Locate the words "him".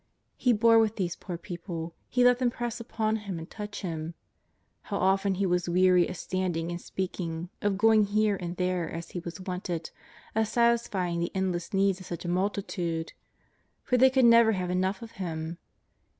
3.17-3.37, 3.81-4.15, 15.21-15.59